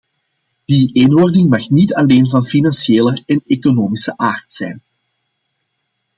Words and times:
Die 0.67 0.89
eenwording 0.95 1.49
mag 1.49 1.69
niet 1.69 1.93
alleen 1.93 2.27
van 2.27 2.45
financiële 2.45 3.23
en 3.25 3.43
economische 3.47 4.17
aard 4.17 4.53
zijn. 4.53 4.83